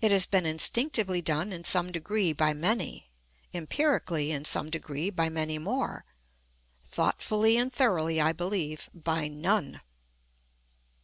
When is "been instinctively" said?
0.26-1.22